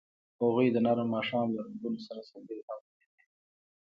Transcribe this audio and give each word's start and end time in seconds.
هغوی 0.41 0.67
د 0.71 0.77
نرم 0.85 1.07
ماښام 1.15 1.47
له 1.55 1.59
رنګونو 1.67 1.99
سره 2.07 2.21
سندرې 2.29 2.61
هم 2.67 2.81
ویلې. 2.85 3.23